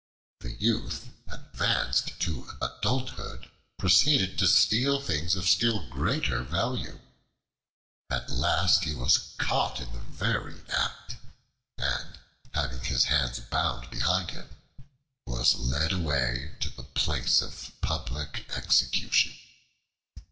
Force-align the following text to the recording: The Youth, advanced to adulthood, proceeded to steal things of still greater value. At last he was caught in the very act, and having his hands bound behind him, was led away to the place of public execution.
The 0.39 0.53
Youth, 0.53 1.09
advanced 1.27 2.19
to 2.21 2.57
adulthood, 2.59 3.51
proceeded 3.77 4.35
to 4.39 4.47
steal 4.47 4.99
things 4.99 5.35
of 5.35 5.47
still 5.47 5.87
greater 5.91 6.41
value. 6.41 7.01
At 8.09 8.27
last 8.31 8.83
he 8.83 8.95
was 8.95 9.35
caught 9.37 9.79
in 9.79 9.91
the 9.93 9.99
very 9.99 10.59
act, 10.69 11.17
and 11.77 12.17
having 12.55 12.81
his 12.83 13.03
hands 13.13 13.41
bound 13.41 13.91
behind 13.91 14.31
him, 14.31 14.49
was 15.27 15.53
led 15.53 15.91
away 15.91 16.55
to 16.61 16.71
the 16.71 16.81
place 16.83 17.39
of 17.43 17.71
public 17.81 18.49
execution. 18.57 19.35